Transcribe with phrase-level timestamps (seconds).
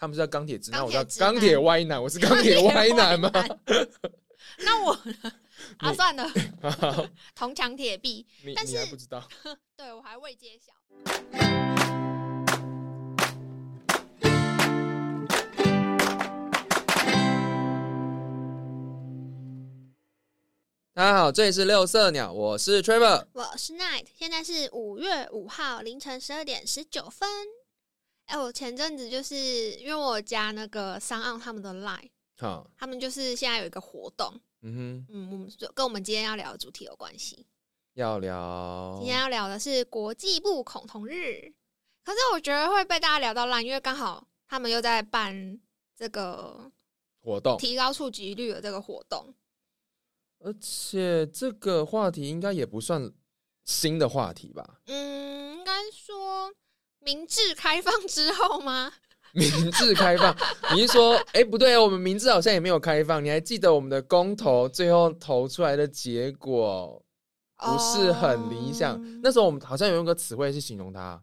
[0.00, 3.30] 他们是叫钢铁直男，我叫钢铁歪男，我是钢铁歪男吗？
[4.64, 5.32] 那我呢？
[5.76, 6.26] 啊，算了，
[6.80, 8.26] 好铜墙铁壁。
[8.42, 9.22] 你但是不知道？
[9.76, 10.72] 对我还未揭晓。
[20.94, 23.26] 大家好，这里是六色鸟，我是 Trevor。
[23.34, 27.28] 我是 Night，现在是五月五号凌晨十二点十九分。
[28.30, 29.36] 哎、我前阵子就是
[29.72, 37.44] 因为我加那个商岸他们的 Line，好，他们就是现在有一个活动，嗯哼，嗯，我们就跟我们今天要聊的主题有关系。
[37.94, 41.52] 要聊今天要聊的是国际不恐同日，
[42.04, 45.60] 可是我觉得会被大家聊到烂，因为刚好他们又在办
[45.96, 46.70] 这个
[47.20, 49.34] 活动，提高触及率的这个活动。
[50.38, 53.12] 而且这个话题应该也不算
[53.64, 54.80] 新的话题吧？
[54.86, 56.54] 嗯，应该说
[57.00, 58.92] 明治开放之后吗？
[59.32, 60.36] 明治开放，
[60.74, 63.24] 你是说，哎、不对哦，我们明治好像也没有开放。
[63.24, 67.00] 你还记得我们的公投最后投出来的结果
[67.56, 68.96] 不是很理想？
[68.96, 71.22] 哦那时候我们好像有用个词汇去形容它，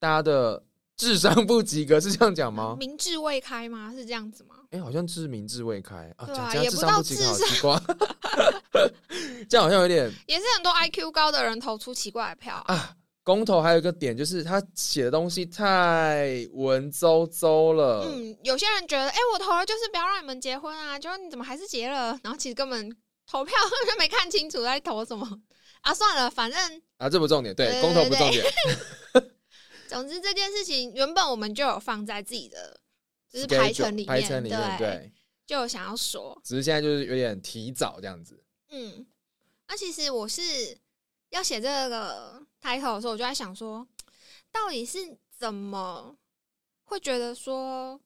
[0.00, 0.60] 大家的
[0.96, 2.76] 智商不及格，是这样讲吗？
[2.80, 3.92] 明智未开吗？
[3.94, 4.56] 是这样子吗？
[4.72, 7.86] 哎、好像是明智未开啊，对讲这样啊也不到智商不及格，好奇
[8.72, 8.90] 怪，
[9.48, 12.96] 这样好像有点 也是很多 IQ 高的人投出奇怪的票啊、啊。
[13.22, 22.18] 公投还有一个点就是他写的东西太文绉绉了，嗯，有些人觉得，哎、我投了就是不要让你们结婚啊，结果你怎么还是结了？
[22.22, 22.96] 然后其实根本
[23.26, 23.54] 投票
[23.86, 25.26] 就没看清楚在投什么
[25.82, 28.44] 啊，算了，反正啊，这不重点，对，对公投不重点。
[29.86, 32.80] 总之这件事情原本我们就有放在自己的
[33.28, 35.12] 就是排程里面，排程里面，对，对，
[35.46, 38.42] 就有想要说，只是现在就是有点提早这样子。
[38.70, 39.06] 嗯，
[39.68, 40.42] 那其实我是
[41.30, 43.86] 要写这个 title 的时候，我就在想说，
[44.52, 46.16] 到底是怎么
[46.84, 48.00] 会觉得说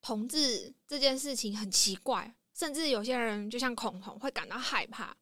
[0.00, 5.16] 同志这件事情很奇怪，甚至有些人就像恐同会感到害怕。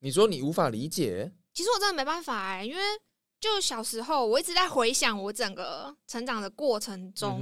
[0.00, 2.82] 你说你无法理解，其实我真的没办法哎、因为
[3.40, 7.40] 就小时候我一直在回想我整个成长的过程中，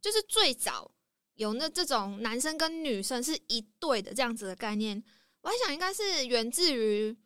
[0.00, 0.90] 就是最早
[1.34, 5.02] 有那这种男生跟女生是一对的这样子的概念，
[5.42, 7.16] 我还想应该是源自于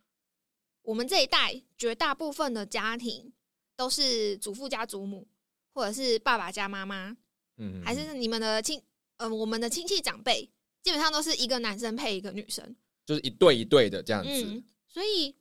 [0.88, 3.30] 我们这一代绝大部分的家庭
[3.76, 5.28] 都是祖父加祖母，
[5.74, 7.14] 或者是爸爸加妈妈，
[7.58, 8.82] 嗯，还是你们的亲，
[9.18, 10.50] 嗯、我们的亲戚长辈，
[10.82, 14.30] 基本上都是一个男生配一个女生，就是一对一对的这样子。
[14.30, 15.36] 嗯，所以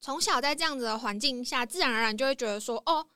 [0.00, 3.08] 从小在这样子的环境下，自然而然就会觉得说，哦，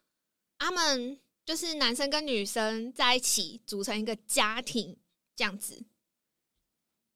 [0.58, 4.98] 他们就是男生跟女生在一起组成一个家庭
[5.36, 5.84] 这样子。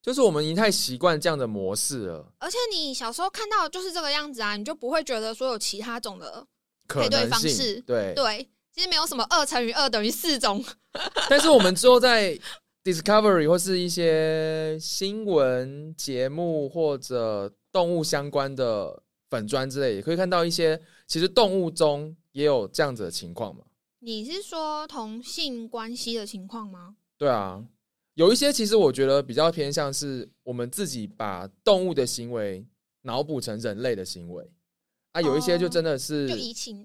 [0.05, 6.47] 就是我们已经太习惯这样的模式了，而且你小时候看到就是这个样子啊，你就不会觉得说有其他种的
[6.87, 8.13] 配对方式对。
[8.15, 8.47] 对。
[8.71, 10.61] 其实没有什么二乘以二等于四种，
[11.31, 12.37] 但是我们之后在
[12.83, 19.01] Discovery 或是一些新闻节目或者动物相关的
[19.31, 23.63] 粉砖之类，也可以看到一些其实动物中也有这样子的情况嘛。
[24.01, 26.97] 你是说同性关系的情况吗？
[27.17, 27.63] 对啊，
[28.15, 32.65] 有一些其实我觉得比较偏向是我们自己把动物的行为
[33.03, 34.49] 脑补成人类的行为。
[35.13, 36.85] 啊，有一些就真的是、就移情，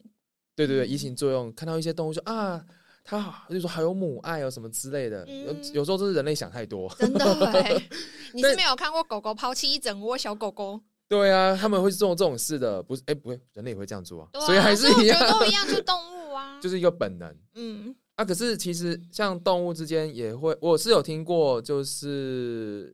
[0.56, 2.64] 对对对移情作用，看到一些动物就啊，
[3.04, 5.74] 它好，就说还有母爱哦什么之类的，有嗯。
[5.74, 6.88] 有时候都是人类想太多。
[7.00, 7.90] 真的欸
[8.34, 10.80] 你是没有看过狗狗抛弃一整窝小狗狗，
[11.10, 13.02] 对啊，他们会做这种事的，不是？
[13.08, 15.74] 哎、不会，人类也会这样做啊，啊所以还是我一样，都一样，就。
[15.74, 18.26] 是动物啊，就是一个本能嗯啊。
[18.26, 22.94] 可是其实像动物之间也会，我是有听过，就是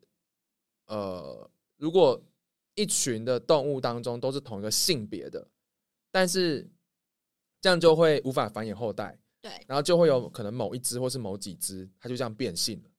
[0.86, 2.22] 呃，如果
[2.76, 5.48] 一群的动物当中都是同一个性别的，
[6.12, 6.70] 但是
[7.60, 9.52] 这样就会无法繁衍后代，对。
[9.68, 12.90] 然后就会有可能某一只或是某几只，它就这样变性了。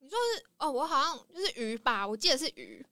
[0.00, 2.84] 你说是哦，我好像就是鱼吧，我记得是鱼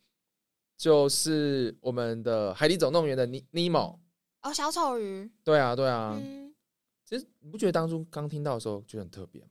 [0.76, 4.00] 就是我们的《海底总动员》的尼尼莫，
[4.42, 6.16] 哦，小丑鱼，对啊，对啊。
[6.22, 6.47] 嗯，
[7.08, 9.48] 其实你不觉得当初刚听到的时候觉得很特别吗？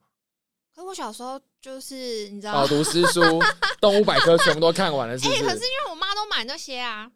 [0.75, 3.21] 可是我小时候就是你知道，饱读诗书，
[3.81, 5.44] 动物百科全部都看完了，是不哎、是？
[5.44, 7.12] 可是因为我妈都买那些啊，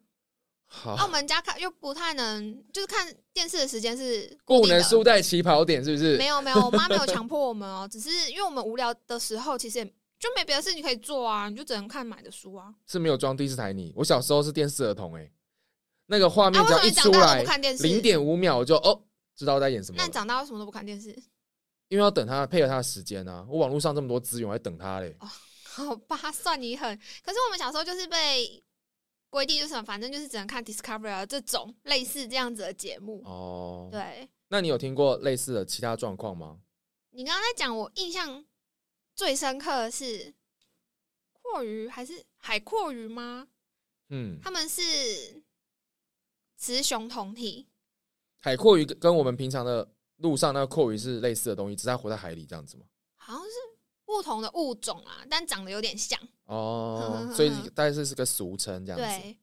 [0.66, 6.18] 好那、我们家看又不太能，就是看电视的时间是不能输在起跑点，是不是？
[6.18, 12.74] 没有没有，我妈没有 强迫我们哦，只是因为我们无聊的时候，其实也就没别的事情可以做啊，你就只能看买的书啊。
[12.88, 13.94] 是没有装第四台你。
[13.96, 15.32] 我小时候是电视儿童、欸，
[16.08, 17.44] 那个画面只要一出来？
[17.82, 19.00] 零点五秒我就哦
[19.42, 21.10] 知道在演什么那你，长大为什么都不看电视？
[21.88, 23.46] 因为要等他配合他的时间啊。
[23.50, 25.18] 我网络上这么多资源，我还等他嘞。
[25.66, 26.96] 好吧，算你狠。
[27.24, 28.64] 可是我们小时候就是被
[29.30, 33.24] 规定，就是反正就是只能看 Discovery 啊这种类似这样子的节目。
[33.26, 36.60] 哦，对，那你有听过类似的其他状况吗？
[37.10, 38.46] 你刚刚在讲，我印象
[39.16, 40.34] 最深刻的是
[41.32, 43.48] 阔鱼还是海阔鱼吗？
[44.10, 45.42] 嗯，他们是
[46.58, 47.68] 雌雄同体，
[48.42, 52.86] 海阔鱼跟跟我们平常的路上那个阔鱼是类似的东西，只是它活在海里这样子嘛。
[53.16, 53.52] 好像是
[54.04, 56.20] 不同的物种啊，但长得有点像。
[56.46, 59.06] 哦， 所以大概是是个俗称这样子。
[59.06, 59.38] 对，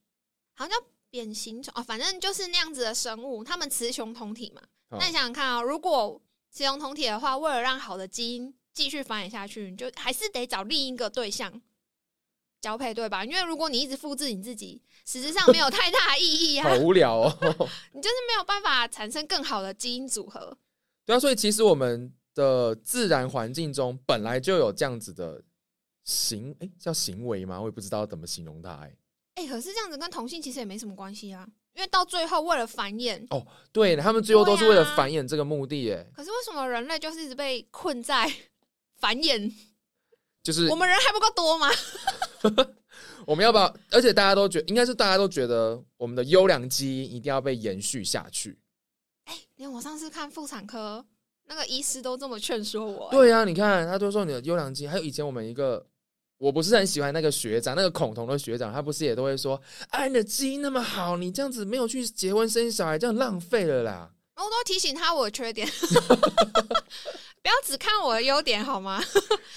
[0.55, 4.61] 好像叫扁形虫哦，反正就是那样子的生物，它们雌雄同体嘛。
[4.91, 6.21] 那你想想看啊、如果
[6.51, 11.62] 雌雄同体的话，为了让好的基因继续繁衍下去，你就还是得找另一个对象
[12.60, 13.25] 交配，对吧？
[13.25, 17.37] 因为如果你一直复制你自己，实质上没有太大意义啊好，无聊哦。
[17.93, 20.56] 你就是没有办法产生更好的基因组合。
[21.06, 25.43] 对啊，所以其实我们的自然环境中本来就有这样子的
[26.05, 27.60] 行，哎、叫行为吗？
[27.60, 28.93] 我也不知道怎么形容它、哎，
[29.37, 38.31] 哎、可是这样子跟同性其实也没什么关系啊，因为到最后为了繁衍哦，对他们最后都是为了繁衍这个目的，哎，可是为什么人类就是一直被困在
[38.96, 39.52] 繁衍？
[40.43, 41.69] 就是我们人还不够多吗？
[43.26, 43.76] 我们要不要？
[43.90, 48.58] 而且大家都觉应该是大家都觉得我们的优良基因一定要被延续下去。
[49.25, 51.05] 哎连我上次看妇产科
[51.46, 55.87] 那个医师都这么劝说我、欸，对啊，你看他都说你的优良基因，还有以前我们一个。
[56.40, 64.08] 我不是很喜欢那个学长，那个孔同的学长，他不是也都会说，哎，你的基因那么好，你这样子没有去结婚生小孩，这样浪费了啦。
[64.37, 65.67] 我都提醒他我的缺点，
[67.43, 69.02] 不要只看我的优点好吗？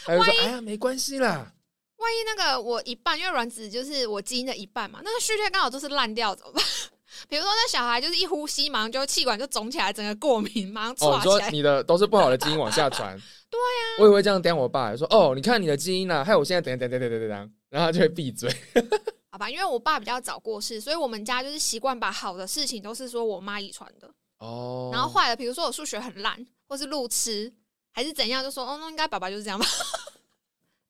[0.07, 1.53] 还有说，哎呀，没关系啦，
[2.01, 6.63] 万一那个我一半，因为卵子就是我基因的一半嘛，那个序列刚好都是烂掉怎么办？
[7.27, 11.35] 比如说那小孩就是一呼吸，马上就气管就肿起来，整个过敏，马上哦，唰起来。
[11.35, 13.15] 你说你的都是不好的基因往下传。
[13.51, 18.49] 对呀、我也会这样点我爸，说哦，你看你的基因啦、害我现在等等等等等等等，然后他就会闭嘴。
[19.29, 24.09] 好吧，因为我爸比较早过世，所以我们家就是习惯把好的事情都是说我妈遗传的，
[24.39, 27.51] 哦，然后坏的，比如说我数学很烂，或是路痴，
[27.91, 29.65] 还是怎样，就说哦，那应该爸爸就是这样吧。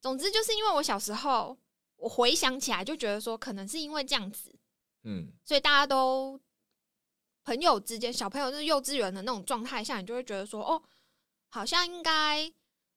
[0.02, 1.56] 总之就是因为我小时候，
[1.96, 4.52] 我回想起来就觉得说，可能是因为这样子，
[5.04, 6.38] 嗯，所以大家都
[7.44, 10.82] 朋友之间，小朋友就是幼稚园的那种状态下，你就会觉得说，哦，
[11.50, 12.52] 好像应该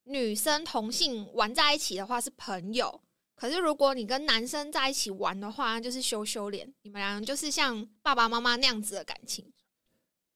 [0.06, 3.00] 女生同性玩在一起的话是朋友，
[3.36, 9.54] 可是如果你跟男生在一起玩的话，那就是羞羞脸，你们两个就是像爸爸妈妈那样子的感情，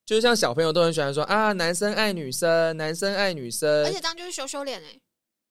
[0.06, 5.00] 就是像小朋友都很喜欢说啊，男生爱女生，男生爱女生，而且这样就是羞羞脸哎。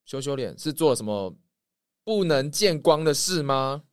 [0.09, 1.31] 羞羞脸是做了什么
[2.03, 3.83] 不能见光的事吗？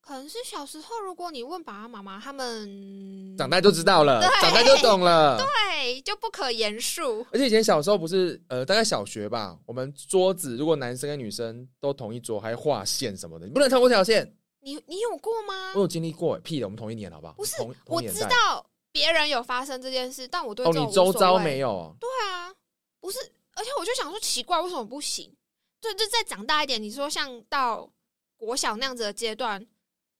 [0.00, 5.36] 可能是小时候，如果你问爸爸妈妈，他们长大就知道了，长大就懂了。
[5.36, 7.26] 对就不可言述。
[7.30, 14.34] 而且以前小时候不是呃，大概小学吧，我们桌子如果男生跟女生都同一桌，还画线什么的，你不能超过这条线。
[14.60, 15.80] 你你有过吗我？
[15.80, 17.34] 有经历过，屁的，我们同一年好不好？
[17.34, 17.54] 不是
[17.84, 21.96] 我知道别人有发生这件事，但我对哦，你周遭没有哦？
[22.00, 22.50] 对啊，
[22.98, 23.18] 不是，
[23.58, 25.36] 而且我就想说奇怪，为什么不行？
[25.80, 27.92] 对，就再长大一点，你说像到
[28.36, 29.60] 国小那样子的阶段，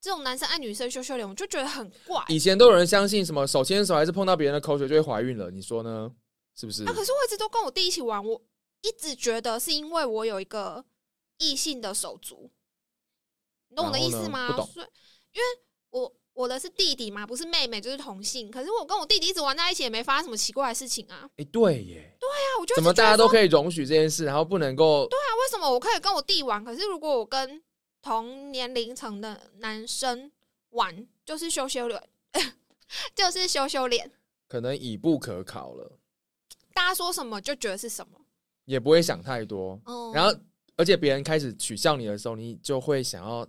[0.00, 2.24] 这种男生爱女生羞羞脸，我就觉得很怪。
[2.28, 6.12] 以前都有人相信什么手牵手还是碰到别人的口水就会怀孕了，你说呢？
[6.56, 6.82] 是不是？
[6.84, 8.42] 啊，可是我一直都跟我弟一起玩，我
[8.82, 10.84] 一直觉得是因为我有一个
[11.38, 12.50] 异性的手足，
[13.68, 14.48] 你懂我的意思吗？
[14.48, 14.86] 不懂所以
[15.34, 15.46] 因为
[15.90, 18.48] 我我的是弟弟嘛，不是妹妹，就是同性。
[18.48, 21.28] 可是我跟我弟弟一直玩在一起，也没发生什么奇怪的事情啊。
[21.36, 23.26] 哎、对耶，对啊，我就怎么大家都？
[23.26, 25.04] 可以容许这件事，然后不能够？
[25.08, 27.60] 对啊为什么我可以跟我弟玩，可是如果我跟
[28.00, 30.30] 同年龄层的男生
[30.70, 32.00] 玩，就是羞羞脸，
[33.16, 34.08] 就是羞羞脸，
[34.46, 35.98] 可能已不可考了，
[36.72, 38.16] 大家说什么就觉得是什么。
[38.64, 39.80] 也不会想太多。
[39.86, 40.32] 嗯，然后，
[40.76, 43.44] 而且别人开始取笑你的时候，你就会想要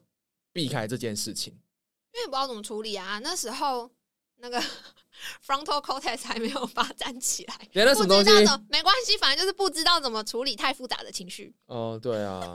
[0.51, 1.55] 避开这件事情。
[2.13, 3.89] 因为不知道怎么处理啊，那时候
[4.38, 4.60] 那个
[5.46, 8.51] frontal cortex 还没有发展起来，原来什么东西不知道？
[8.51, 11.54] 怎么没关系，反正就是不知道怎么处理太复杂的情绪。
[11.68, 12.54] 哦，对啊，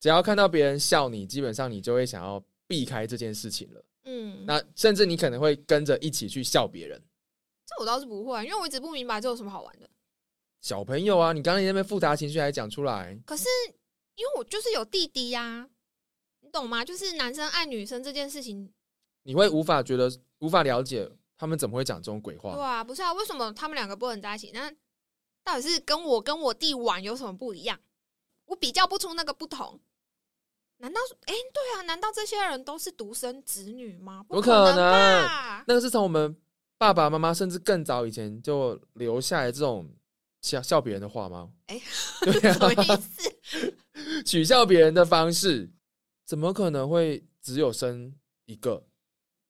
[0.00, 3.84] 只要看到别人笑你，基本上你就会想要避开这件事情了。
[4.04, 7.00] 嗯，那甚至你可能会跟着一起去笑别人。
[7.66, 9.88] 这我倒是不会，因为我一直不明白这有什么好玩的。
[10.62, 13.44] 小朋友啊，你刚刚那边复杂情绪还讲出来，可是
[14.14, 15.68] 因为我就是有弟弟呀、
[16.50, 16.84] 你懂吗？
[16.84, 18.68] 就是男生爱女生这件事情，
[19.22, 22.54] 你会无法觉得无法了解他们怎么会讲这种鬼话。
[22.54, 24.50] 对啊，不是啊，为什么他们两个不能在一起？
[24.52, 24.68] 那
[25.44, 27.78] 到底是跟我跟我弟玩有什么不一样？
[28.46, 29.80] 我比较不出那个不同。
[30.78, 31.82] 难道哎、对啊？
[31.82, 34.24] 难道这些人都是独生子女吗？
[34.26, 35.62] 不不可能？
[35.68, 36.36] 那个是从我们
[36.78, 39.88] 爸爸妈妈甚至更早以前就留下来这种
[40.40, 41.48] 笑笑别人的话吗？
[41.66, 41.80] 哎
[42.24, 44.22] 对什么意啊，思？
[44.26, 45.70] 取笑别人的方式，
[46.30, 48.86] 怎么可能会只有生一个？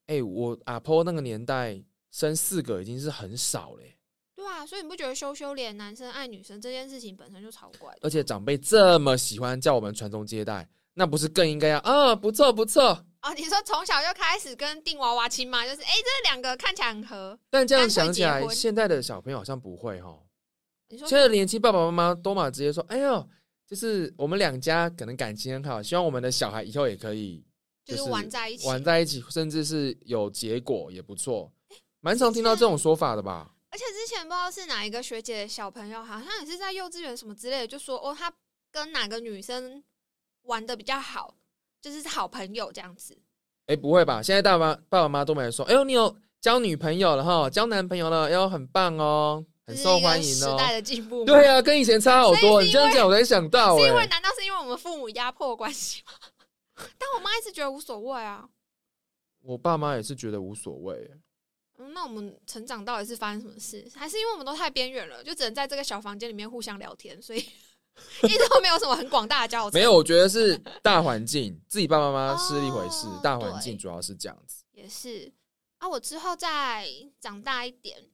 [0.07, 1.79] 哎、我阿婆那个年代
[2.11, 3.99] 生四个已经是很少嘞、
[4.35, 7.95] 对啊，啊，所以你不觉得羞羞脸男生爱女生这件事情本身就超怪？
[8.01, 12.17] 而且长辈这么喜欢叫我们传宗接代，那不是更应该要啊？
[12.17, 12.83] 不错不错。
[13.21, 15.63] 哦，你说从小就开始跟定娃娃亲嘛？
[15.67, 17.39] 就是哎，这两个看起来很合。
[17.51, 20.19] 但这样想起来，现在的小朋友好像不会哈。
[20.89, 23.29] 你说现在的年轻爸爸妈妈都嘛直接说：“哎呦，
[23.71, 27.43] 就是我们两家可能感情很好，希望我们的小孩以后也可以
[27.85, 31.53] 就是玩在一起，玩在一起，甚至是有结果也不错。”
[32.03, 33.53] 蛮常听到这种说法的吧？
[33.71, 38.33] 而且之前不知道是哪一个学姐的小朋友，好像也是在幼稚园什么之类的，就说哦，他
[38.73, 39.85] 跟哪个女生
[40.43, 41.37] 玩的比较好，
[41.81, 43.17] 就是好朋友这样子。
[43.67, 44.21] 哎，不会吧？
[44.21, 50.25] 现在大妈爸爸妈妈都没说：“哎呦，你有交女朋友了哈，交男朋友了，哎呦，很棒哦，很受欢迎哦。
[50.25, 52.63] 这是一个时代的进步，对啊，跟以前差好多。
[52.63, 56.13] 你这样讲，我才想到、是因为哎，难道是因为我们父母压迫关系吗？
[56.99, 58.49] 但我妈一直觉得无所谓啊。
[59.43, 61.11] 我爸妈也是觉得无所谓。
[61.79, 63.87] 嗯，那我们成长到底是发生什么事？
[63.95, 67.39] 还是因为我们都太边缘了，就只能在这个小房间里面互相聊天，所以
[68.25, 69.71] 一直都没有什么很广大的交流。
[69.73, 74.63] 没有，我觉得是大环境， 自己爸爸妈妈是一回事，哦大环境主要是这样子。
[74.73, 75.33] 也是
[75.79, 76.87] 啊，我之后再
[77.19, 78.10] 长大一点，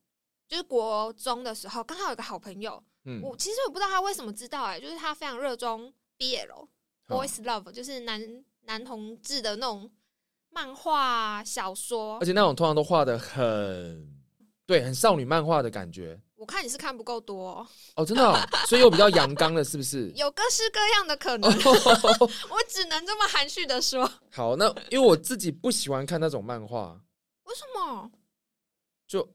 [0.48, 6.68] 就是国中的时候，刚好有个好朋友，嗯，我其实我不知道他为什么知道、哎，就是他非常热衷 BL
[7.08, 9.90] 好 boys love，就是男男同志的那种
[10.50, 12.24] 漫画小说而。
[12.26, 14.12] 且那种通常都画的很
[14.66, 18.36] 对，很少女漫画的感觉我看你是看不够多哦、哦，真的哦、
[18.66, 20.10] 所以我比较阳刚的，是不是？
[20.16, 21.56] 有各式各样的可能，哦
[22.50, 24.08] 我只能这么含蓄的说。
[24.30, 27.00] 好，那因为我自己不喜欢看那种漫画，
[27.44, 28.10] 为什么？
[29.06, 29.26] 就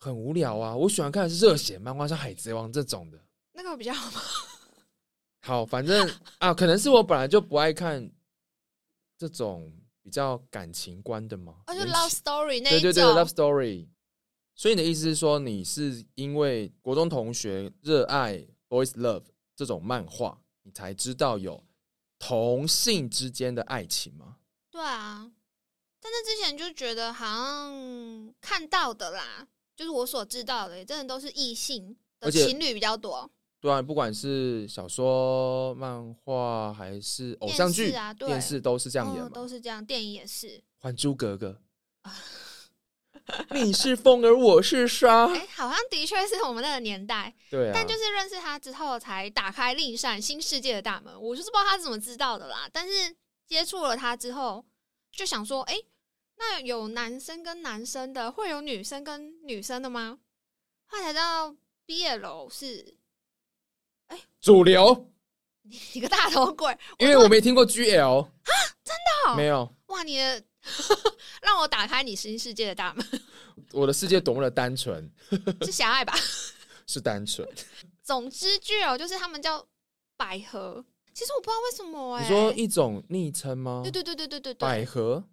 [0.00, 0.74] 很无聊啊。
[0.74, 3.18] 我喜欢看的是热血漫画，像《海贼王》这种的。
[3.52, 4.20] 那个比较好吗？
[5.42, 8.10] 好，反正啊，可能是我本来就不爱看
[9.16, 11.62] 这种比较感情观的嘛。
[11.66, 12.92] 哦，就言 love story 那对对。
[12.92, 13.88] 对，love story。
[14.54, 19.24] 所以你的意思是说，你是因为国中同学热爱 boys love
[19.54, 21.64] 这种漫画，你才知道有
[22.18, 24.36] 同性之间的爱情吗？
[24.70, 25.30] 对啊，
[26.00, 29.46] 但是之前就觉得好像看到的啦，
[29.78, 33.30] 就是我所知道的，真的都是异性的情侣比较多。
[33.60, 39.30] 对啊，不管是小说、漫画还是偶像剧、电视啊对电视都是这样演嗯。
[39.30, 40.48] 都是这样，电影也是。
[40.78, 41.60] 《还珠格格
[43.50, 45.26] 》你是风儿，我是沙。
[45.26, 51.14] 哎、好像的确是我们那个年代，对啊，但就是认识他之后，才打开另一扇新世界的大门。
[51.22, 53.14] 我就是不知道他是怎么知道的啦，但是
[53.46, 54.64] 接触了他之后，
[55.12, 55.76] 就想说，哎、
[56.38, 60.18] 那有男生跟男生的，会有女生跟女生的吗？
[60.86, 61.54] 后来才知道
[61.86, 62.94] BL 是
[64.40, 65.10] 主流，
[65.94, 68.30] 你个大头鬼，因为我没听过 GL 啊
[68.84, 69.74] 真的哦没有。
[69.88, 70.42] 哇，你的
[71.42, 73.04] 让我打开你新世界的大门，
[73.72, 75.10] 我的世界多么的单纯，
[75.62, 76.14] 是狭隘吧？
[76.86, 77.46] 是单纯。
[78.02, 79.66] 总之，GL，就是他们叫
[80.16, 83.82] 百合，其实我不知道为什么哎、你说一种昵称吗？
[83.82, 85.24] 对对对对对对对，百合，我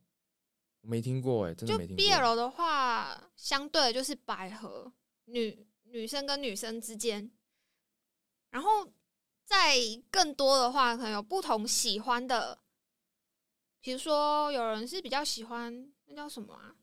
[0.86, 2.06] 没听过哎，真的就没听过。
[2.06, 4.92] BL 的话，相对的就是百合，
[5.26, 7.32] 女女生跟女生之间，
[8.50, 8.70] 然后
[9.46, 9.76] 再
[10.12, 12.60] 更多的话，可能有不同喜欢的，
[13.82, 16.76] 比如说有人是比较喜欢那叫什么啊，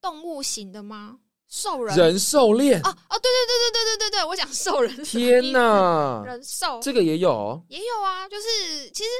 [0.00, 1.20] 动物型的吗？
[1.48, 9.10] 兽人人兽恋哦，哦，对对对对对对对对，我讲兽人天思，哪，人兽这个也有哦也有啊，就是其实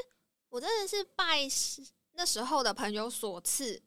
[0.49, 1.83] 我真的是拜时
[2.21, 3.81] 那时候的朋友所赐，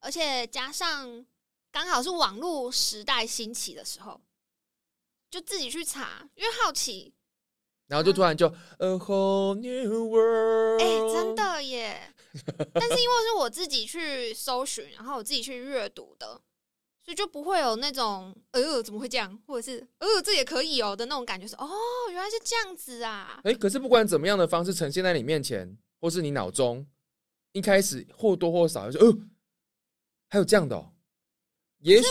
[0.00, 1.24] 而且加上
[1.72, 4.20] 刚好是网络时代兴起的时候，
[5.30, 7.14] 就自己去查，因为好奇，
[7.86, 12.12] 然后就突然就 A whole new world，哎、真的耶！
[12.74, 16.42] 但是因为是我自己去搜寻，然后我自己去阅读的，
[17.02, 21.70] 所以就不会有那种呃怎么会这样，或者是呃这也可以哦的那种感觉是哦
[22.10, 26.86] 原来是这样子啊，哎，可是不管怎么样的方式呈现在你面前，或是你脑中，
[27.52, 29.18] 一开始或多或少就呃，
[30.28, 30.92] 还有这样的哦。
[31.78, 32.08] 也许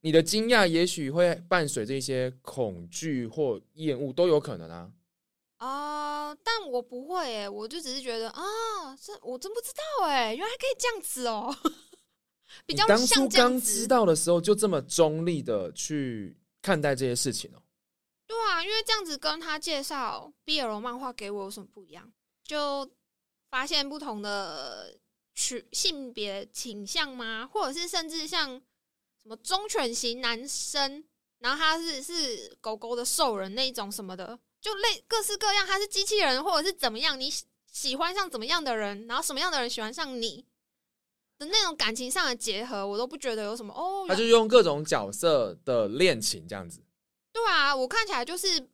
[0.00, 4.92] 你的惊讶，也许会伴随着一些恐惧或厌恶，都有可能啊。
[5.56, 8.42] 啊、但我不会诶，我就只是觉得啊，
[9.00, 11.56] 这我真不知道诶，原来可以这样子哦，
[12.66, 17.62] 比较当初刚子知道的时候，就这么中立的去看待这些事情哦。
[18.26, 22.12] 对啊，因为这样子跟他介绍 BL 漫画给我有什么不一样？
[22.42, 22.90] 就
[23.54, 24.92] 发现不同的
[25.32, 27.48] 取性别倾向吗？
[27.52, 31.04] 或者是甚至像什么忠犬型男生，
[31.38, 40.44] 然后他是是狗狗的兽人那一种什么的，就类各式各样，他是机器人或者是怎么样，你喜喜欢上怎么样的人，然后什么样的人喜欢上你
[41.38, 44.04] 的那种感情上的结合，我都不觉得有什么哦。
[44.08, 46.82] 他就用各种角色的恋情这样子。
[47.32, 48.68] 对啊，我看起来就是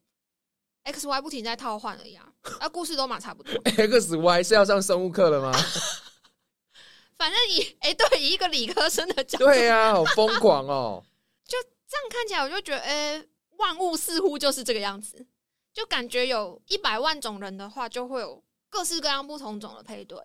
[0.84, 3.52] X Y 不停在套换而已啊，啊，故事都嘛差不多。
[3.76, 5.52] X Y 是要上生物课了吗？
[7.16, 11.04] 反正以哎、对，以一个理科生的角度，对呀、好疯狂哦！
[11.44, 13.22] 就这样看起来，我就觉得，哎、
[13.58, 15.26] 万物似乎就是这个样子，
[15.74, 20.18] 就感觉有一百万种人的话，就会有各式各样不同种的配对。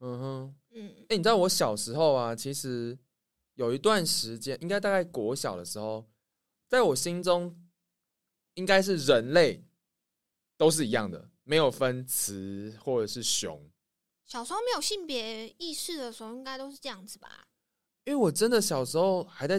[0.00, 2.98] 嗯哼，嗯哎、你知道我小时候啊，其实
[3.56, 6.06] 有一段时间，应该大概国小的时候，
[6.68, 7.54] 在我心中，
[8.54, 9.62] 应该是人类
[10.60, 13.58] 都是一样的，没有分雌或者是雄。
[14.26, 17.46] 小时候没有性别意识的时候，应该都是这样子吧？
[18.04, 19.58] 因为我真的小时候还在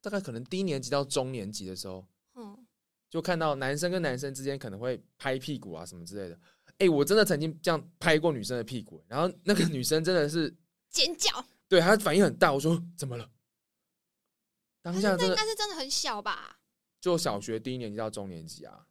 [0.00, 2.66] 大概可能低年级到中年级的时候，嗯，
[3.08, 6.36] 就看到男生跟男生之间可能会拍屁股啊什么之类的。
[6.78, 10.52] 哎、我真的曾经这样拍过女生的屁股，然后那个女生真的是
[10.88, 11.30] 尖叫，
[11.68, 12.52] 对她反应很大。
[12.52, 13.30] 我说怎么了？
[14.82, 16.58] 当下真的该是真的很小吧？
[17.00, 18.84] 就小学低年级到中年级啊，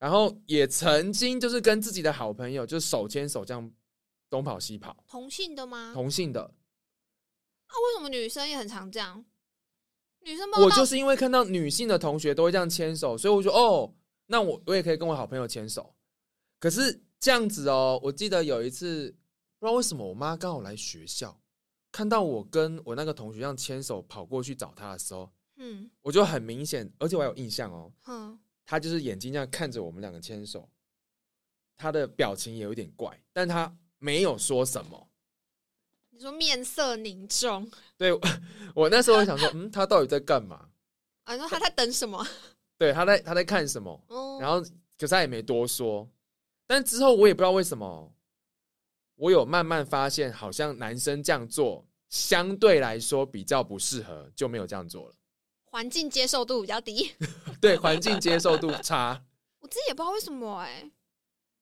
[0.00, 3.70] 然后也曾经就是跟自己的好朋友就是手牵手这样
[4.28, 5.92] 东跑西跑，同性的吗？
[5.94, 6.42] 同性的。
[6.42, 6.52] 啊，
[7.70, 9.24] 为什么女生也很常这样？
[10.22, 13.94] 女生我就是因为看到女性的同学都会这样牵手，所以我就哦，
[14.26, 15.94] 那我我也可以跟我好朋友牵手。
[16.58, 19.10] 可是这样子哦，我记得有一次，
[19.58, 21.40] 不知道为什么我妈刚好来学校，
[21.92, 28.38] 看到我跟我那个同学这样牵手跑过去找她的时候，嗯我就很明显，而且我还有印象哦，哼，
[28.70, 30.70] 她就是眼睛这样看着我们两个牵手，
[31.76, 35.08] 他的表情也有点怪，但他没有说什么。
[36.10, 38.20] 你说面色凝重，对我
[38.76, 40.68] 我那时候会想说， 嗯，他到底在干嘛？
[41.24, 42.24] 啊，你说他在等什么？
[42.78, 44.00] 对，他在他在看什么？
[44.06, 46.08] 哦，然后可是他也没多说。
[46.68, 48.14] 但之后我也不知道为什么，
[49.16, 55.14] 我有慢慢发现，好像男生这样做相对来说比较不适合，就没有这样做了。
[55.70, 57.14] 环境接受度比较低。
[57.60, 59.22] 对，环境接受度差，
[59.60, 60.90] 我自己也不知道为什么哎、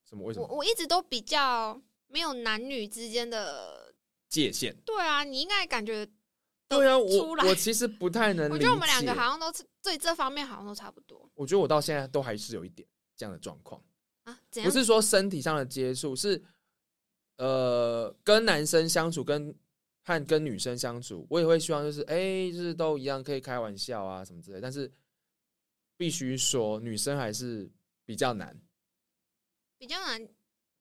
[0.09, 3.95] 什么为什么我我一直都比较没有男女之间的。
[4.29, 4.77] 界限？
[4.85, 6.07] 对啊，你应该感觉，
[6.69, 8.51] 对啊，我我其实不太能。
[8.51, 13.83] 我觉得我们两个好像都是对这方面好像都差不多我觉得我到现在都还是有一点这样的状况，
[14.25, 14.39] 啊。
[14.51, 14.71] 怎样？
[14.71, 16.43] 不是说身体上的接触，是
[17.39, 19.55] 呃跟男生相处跟。
[20.09, 24.59] 和跟女生相处，我也会希望就是，哎、就是都一样，可以开玩笑啊什么之类。
[24.59, 24.91] 但是
[25.99, 27.71] 必须说，女生还是
[28.07, 28.59] 比较难，
[29.77, 30.27] 比较难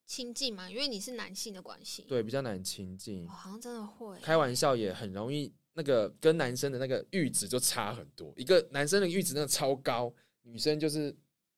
[0.05, 2.03] 亲近嘛，因为你是男性的关系。
[2.03, 3.31] 对，比较难亲近哦，。
[3.31, 4.17] 好像真的会。
[4.21, 8.33] 开玩笑也很容易，那个跟男生的那个阈值就差很多。
[8.37, 10.13] 一个男生的阈值那个超高，
[10.43, 11.11] 女生就是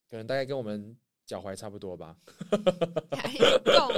[0.09, 2.17] 可能大概跟我们脚踝差不多吧，
[3.15, 3.93] 还够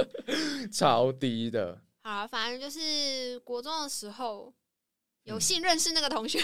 [0.70, 1.80] 超低的。
[2.02, 4.52] 好啊，反正就是国中的时候
[5.22, 6.40] 有嗯幸认识那个同学，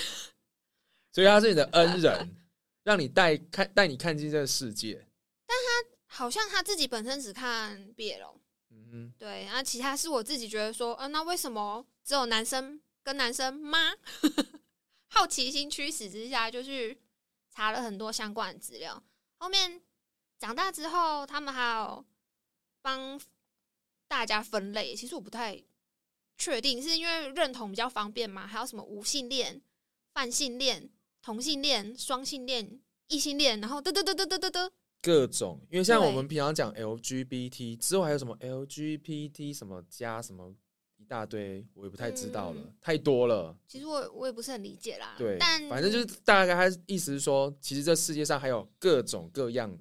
[1.13, 2.37] 所以他是你的恩人，
[2.85, 5.05] 让你带看带你看进这个世界。
[5.47, 8.41] 但他好像他自己本身只看毕业了，
[8.71, 13.93] 嗯对，然后其他是我自己觉得说，呃，那为什么只有男生跟男生吗？
[15.11, 17.01] 好奇心驱使之下，就去
[17.51, 19.03] 查了很多相关的资料。
[19.39, 19.81] 后面
[20.39, 22.05] 长大之后，他们还有
[22.81, 23.19] 帮
[24.09, 25.63] 大家分类，其实我不太
[26.37, 28.47] 确定，是因为认同比较方便吗？
[28.47, 29.61] 还有什么无性恋、
[30.15, 30.89] 泛性恋、
[31.23, 34.71] 同性恋、双性恋、异性恋，然后嘚嘚嘚嘚嘚嘚嘚，
[35.03, 40.53] 各种，因为像我们平常讲 LGBT 之后还有什么 LGBT 什么加什么
[40.97, 43.57] 一大堆，我也不太知道了，嗯太多了。
[43.69, 45.15] 其实我我也不是很理解啦。
[45.19, 49.79] 对，但反正就是大概他意思是说，其实这世界上还有各种各样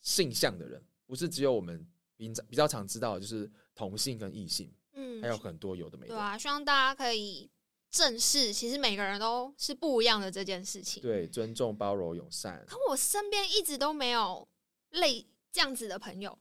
[0.00, 1.84] 性向的人，不是只有我们
[2.16, 6.14] 比比较常知道的，就是同性跟异性，嗯，还有很多有的没的。
[6.14, 7.50] 对啊，希望大家可以
[7.90, 11.02] 正视，其实每个人都是不一样的这件事情。
[11.02, 12.64] 对，尊重、包容、友善。
[12.66, 14.46] 可我身边一直都没有
[14.90, 16.38] 类这样子的朋友，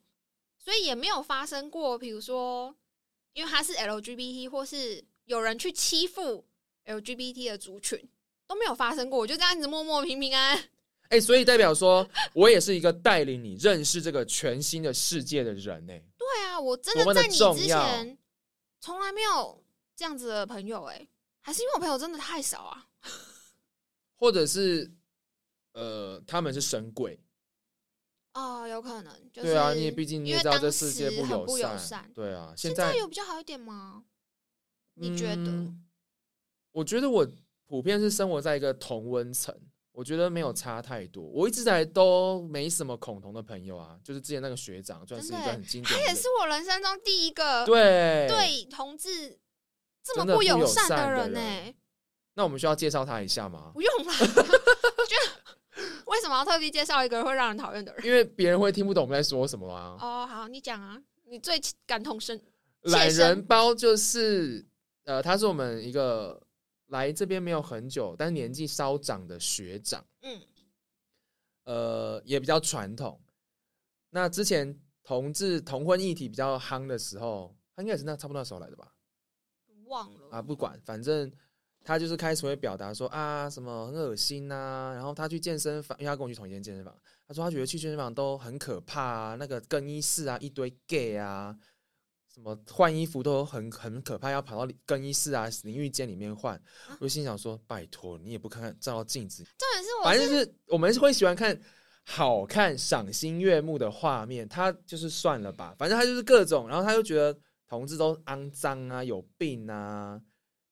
[0.57, 2.75] 所以也没有发生过，比如说，
[3.33, 6.45] 因为他是 LGBT，或是有人去欺负
[6.85, 8.09] LGBT 的族群，
[8.47, 9.19] 都没有发生过。
[9.19, 10.69] 我就这样子默默平平安安。
[11.15, 18.17] 哎、所以代表说我也是一个带领你认识这个全新的世界的人呢、对啊，我真的的在你之前
[18.79, 19.63] 从来没有
[19.95, 21.07] 这样子的朋友、哎，
[21.41, 22.87] 还是因为我朋友真的太少啊。
[24.17, 24.91] 或者是
[25.73, 27.19] 呃，他们是神鬼。
[28.33, 32.11] 哦，有可能，就是对啊，你也毕竟你也知道这世界不友善。
[32.15, 34.03] 对啊，现现在在有比较好一点吗？
[34.95, 35.43] 你觉得？
[35.43, 35.85] 嗯
[36.71, 37.31] 我觉得我
[37.67, 39.55] 普遍是生活在一个同温层，
[39.93, 41.23] 我觉得没有嗯差太多。
[41.23, 46.05] 我一直在都没什么恐同的朋友啊，就是之前那个学长，算是一个很经典的。
[46.05, 49.39] 他也是我人生中第一个对对同志
[50.03, 51.75] 这么不友友善的人呢、人
[52.33, 53.71] 那我们需要介绍他一下吗？
[53.73, 58.05] 不用了，我觉得什么要特地介绍一个会让人讨厌的人？
[58.05, 59.97] 因为别人会听不懂我们在说什么啊。
[59.99, 62.41] 哦，好，你讲啊，你最感同身
[62.83, 64.65] 懒人包就是
[65.03, 66.41] 呃，他是我们一个
[66.87, 70.41] 来这边没有很久，但年纪稍长的学长，嗯，
[71.63, 73.19] 呃，也比较传统。
[74.09, 78.93] 那之前同志同婚议题比较夯的时候，他应该也是那差不多那时候来的吧？
[79.85, 81.31] 忘了啊，不管，反正
[81.83, 86.95] 他就是开始会表达说啊，什么很恶心呐、然后他去健身房，因为他跟我去同一间健身房，
[87.27, 91.57] 他说他觉得去健身房都很可怕啊，那个更衣室啊，一堆 gay 啊，
[92.33, 96.59] 什么换衣服都很很可怕，要跑到更衣室啊、淋浴间里面换。
[96.99, 101.55] 我就心想说，拜托你也不看看照照镜子，重点是我反正是我们会喜欢看
[102.03, 110.19] 好看、赏心悦目的画面，他就是算了吧，反正他就是各种，然后他就觉得同志都肮脏啊、有病啊，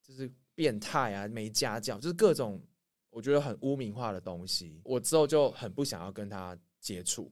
[0.01, 2.59] 就是变态啊、没家教，就是各种
[3.11, 4.81] 我觉得很污名化的东西。
[4.83, 7.31] 我之后就很不想要跟他接触。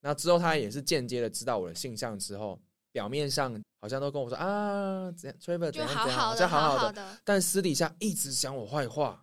[0.00, 2.60] 那之后他也是间接的知道我的性向之后，
[2.94, 9.20] 表面上好像都跟我说啊怎样 t r a v o r 怎就样怎样，好好好的，像好好的，但私底下一直讲我坏话。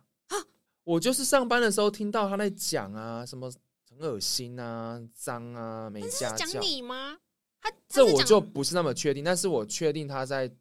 [0.84, 3.50] 我就是上班的时候听到他在讲啊，什么
[3.88, 6.62] 很恶心啊、脏啊、没家是教讲。
[6.62, 7.16] 你吗？
[7.62, 10.52] 他他这我就不是那么确定，但是我确定他在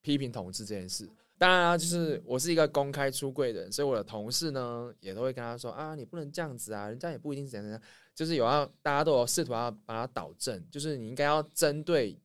[0.00, 1.08] 批评同志这件事。
[1.38, 7.80] 当然啊，就是我是一个公开出柜的人，所以我的同事呢也都会跟他说啊，你不能这样子啊，人家也不一定是怎样怎样，
[8.14, 12.18] 就是有要大家都有试图要把它导正，就是你应该要针对，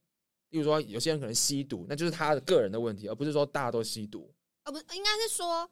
[0.51, 4.31] 例如说有些人可能吸毒，那就是他的个人的问题，而不是说大家都吸毒。
[4.63, 5.69] 呃不应该是说。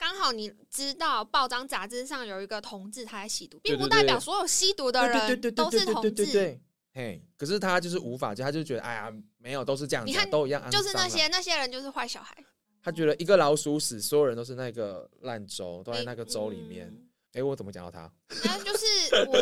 [0.00, 6.60] 刚好你知道报章杂志上有一个同志他在吸毒，并不代表所有吸毒的人都是同对对对对志，对。
[6.94, 12.32] 嘿，可是他就是无法，就他就觉得，哎呀，没有，都是这样子啊、你看都一样啊，就是那些那些人就是坏小孩，
[12.80, 16.86] 他觉得一个老鼠屎，所有人都是那个烂粥，都在那个粥里面。
[16.86, 18.08] 嗯哎、我怎么讲到他？
[18.44, 18.86] 那就是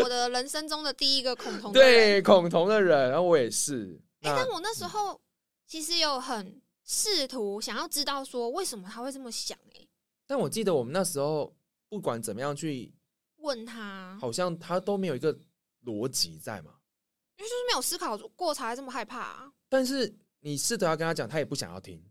[0.01, 1.91] 我的人生中的第一个恐同的人。
[2.17, 4.01] 对，恐同的人，然后我也是。
[4.21, 5.21] 哎、那但我那时候
[5.67, 9.87] 其实有很试图想要知道说为什么他会这么想、哎，
[10.27, 11.55] 但我记得我们那时候
[11.89, 12.93] 不管怎么样去，
[13.37, 15.37] 问他，好像他都没有一个
[15.85, 16.75] 逻辑在嘛。
[17.39, 19.53] 因为就是没有思考过才这么害怕、啊。
[19.69, 22.03] 但是你试着要跟他讲，他也不想要听。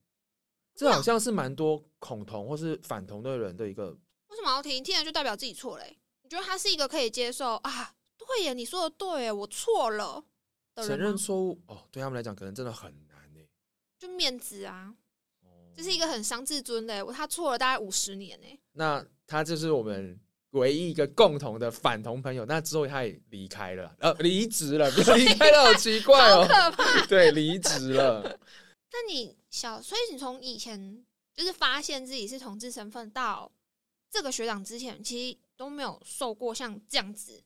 [0.76, 3.90] 这好像是蛮多恐同或是反同的人的一个
[4.28, 4.84] 为什么要听？
[4.84, 7.96] 听了就代表自己错嘞、你觉得他是一个可以接受啊？
[8.18, 10.24] 对耶，你说的对耶，我错了
[10.84, 13.40] 承吗认错误哦，对他们来讲可能真的很难呢。
[13.98, 14.94] 就面子啊，
[15.42, 18.48] 哦这是一个很伤自尊的他错了大概五十年呢。
[18.74, 20.20] 那他就是我们
[20.52, 22.46] 唯一一个共同的反同朋友。
[22.46, 26.48] 那之后他也离开了，呃，离职了，离开了，好奇怪好哦。
[26.48, 27.06] 可怕！
[27.08, 28.22] 对，离职了。
[28.92, 33.52] 那你小，所以你从以前就是发现自己是同志身份到
[34.10, 37.44] 这个学长之前，其实都没有受过像这样子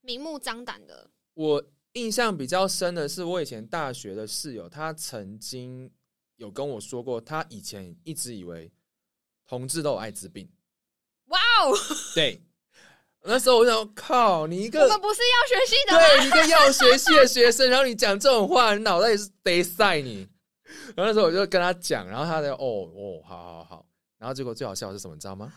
[0.00, 1.10] 明目张胆的。
[1.34, 5.90] 我印象比较深的是，我以前大学的室友，他曾经
[6.36, 8.70] 有跟我说过，他以前一直以为
[9.46, 10.48] 同志都有艾滋病。
[11.26, 11.72] 哇哦，
[12.14, 12.42] 对，
[13.24, 15.98] 那时候我想，靠，你一个我们不是要学系的？
[15.98, 20.28] 对，你一个药学系的学生，然后你讲这种话，你脑袋也是得塞你。
[20.94, 23.86] 然后那时候我就跟他讲，然后他就哦哦，好好好。
[24.18, 25.52] 然后结果最好笑的是什么，你知道吗？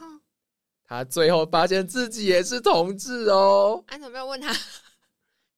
[0.83, 3.83] 他最后发现自己也是同志哦。
[3.87, 4.53] 安怎么没有问他？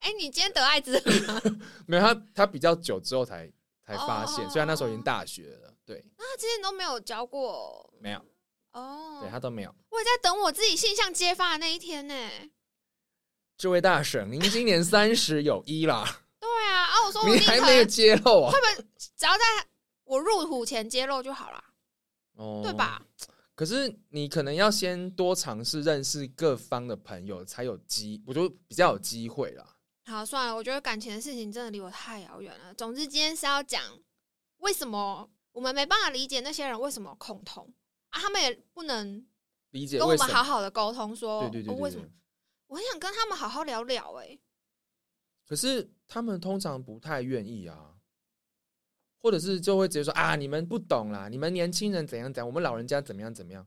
[0.04, 1.42] 哎、你今天得艾滋病吗？
[1.88, 3.52] 没有他，他比较久之后才
[3.86, 8.20] 才发现，哦虽然那时候已经大学了，对，那他之前都没有教过没有，
[8.74, 9.20] 哦。
[9.22, 9.74] 对他都没有。
[9.90, 12.14] 我也在等我自己性向揭发的那一天呢。
[13.58, 16.04] 这位大婶，您今年三十有一啦，
[16.40, 18.54] 对啊，啊，我说我你还没有揭露啊？
[18.98, 19.44] 只要在
[20.04, 21.64] 我入土前揭露就好啦，
[22.36, 22.74] 哦对？
[22.74, 23.02] 吧？
[23.56, 29.64] 可是你可能要先多尝试认识各方的朋友，才有机，我觉得比较有机会啦。
[30.06, 32.74] 好，算了，我觉得感情的事情真的离我太遥远了。
[32.74, 33.82] 总之，今天是要讲
[34.58, 37.74] 为什么我们没办法理解那些人为什么恐同
[38.10, 39.26] 啊，他们也不能
[39.72, 40.14] 理解跟我？
[40.16, 42.06] 们好好的沟通说，对对对为什么？。
[42.68, 44.40] 我很想跟他们好好聊聊、欸，哎，
[45.48, 47.96] 可是他们通常不太愿意啊，
[49.22, 53.66] 或者是就会直接说啊，你们不懂啦，你们年轻人怎样怎样，我们老人家怎么样怎么样，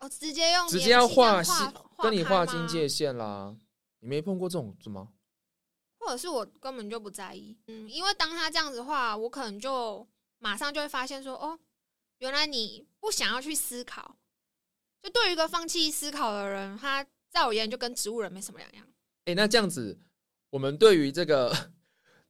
[0.00, 3.54] 哦，直接用直接要划划，跟你划清界限啦。
[3.98, 5.08] 你没碰过这种是吗？
[6.04, 10.06] 或者是我根本就不在意，嗯，因为当他这样子的话，我可能就
[10.38, 11.58] 马上就会发现说，哦，
[12.18, 14.16] 原来你不想要去思考。
[15.02, 18.86] 就对于一个放弃思考的人，他在我眼里就跟植物人没什么两样。
[19.26, 19.98] 哎、那这样子，
[20.50, 21.54] 我们对于这个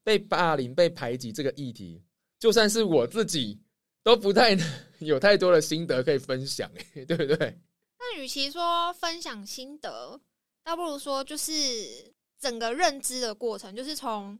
[0.02, 2.02] 被霸凌、被排挤这个议题，
[2.38, 3.60] 就算是我自己
[4.02, 4.56] 都不太
[4.98, 7.58] 有太多的心得可以分享、欸，对不对？
[7.98, 10.20] 那与其说分享心得，
[10.64, 12.13] 倒不如说就是
[12.44, 14.38] 整个认知的过程，就是从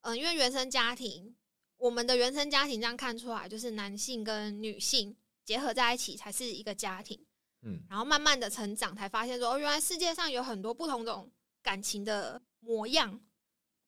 [0.00, 1.36] 嗯，因为原生家庭，
[1.76, 7.22] 我们的原生家庭这样看出来，就是男性跟女性结合在一起才是一个家庭。
[7.60, 11.30] 嗯，然后慢慢的成长，才发现说，哦，原来世界上有很多不同种
[11.62, 13.20] 感情的模样，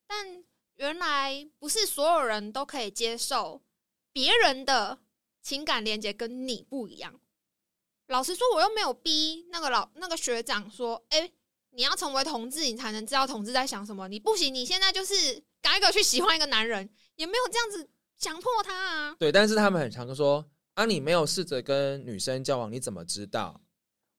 [0.07, 3.62] 但原来不是所有人都可以接受
[4.12, 4.99] 别人的
[5.40, 7.19] 情感连接跟你不一样。
[8.09, 11.33] 老实说，我又没有逼那个老那个学长说，哎、
[11.77, 14.09] 你要成为同志，你才能知道同志在想什么。
[14.09, 15.15] 你不行，你现在就是
[15.61, 19.17] 赶一个去喜欢一个男人，也没有这样子强迫他啊。
[19.19, 23.61] 对，但是他们很常说啊，你没有试着跟女生交往，你怎么知道？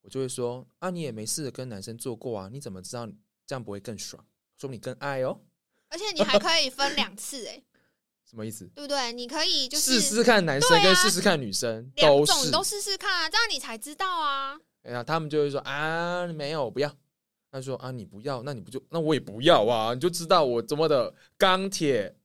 [0.03, 3.07] 我就会说啊，你也没试着跟男生做过啊，你怎么知道
[3.45, 4.23] 这样不会更爽？
[4.59, 5.41] 说你更爱哦，
[5.89, 7.61] 而且你还可以分两次、哎，
[8.29, 8.65] 什么意思？
[8.75, 9.11] 对不对？
[9.13, 14.55] 你可以就是试试看男生跟试试看女生两种都试试看啊，这样你才知道啊。
[14.83, 16.95] 哎呀，他们就会说啊，没有，我不要。
[17.57, 19.93] 他说啊，你不要，那你不就那我也不要啊？
[19.93, 22.15] 你就知道我怎么的钢铁。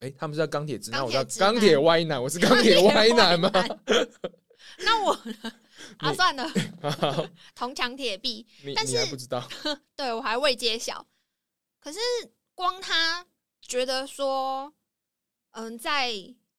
[0.00, 3.50] 哎，他们是叫钢铁直男，我叫钢铁歪男，我是钢铁歪男吗？
[4.78, 5.52] 那我呢？
[5.98, 6.46] 啊，算了，
[6.80, 9.46] 好铜墙铁壁，但是不知道？
[9.96, 11.06] 对我还未揭晓。
[11.80, 11.98] 可是
[12.54, 13.26] 光他
[13.60, 14.72] 觉得说，
[15.52, 16.12] 嗯，在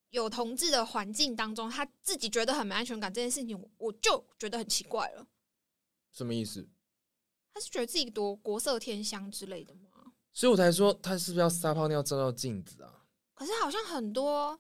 [0.10, 5.26] 有同志的环境当中，他自己觉得很没安全感这件事情，我我就觉得很奇怪了。
[6.12, 6.68] 什么意思？
[7.54, 9.82] 他是觉得自己多国色天香之类的吗？
[10.34, 13.04] 所以我才说他是不是要撒泡尿照照镜子啊？
[13.34, 14.58] 可是好像很多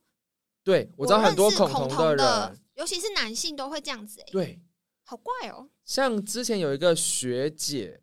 [0.63, 4.61] 对我知道很多恐同同的的人，，尤其是男性都会这样子、欸，对，
[5.03, 8.01] 好怪哦、像之前有一个学姐，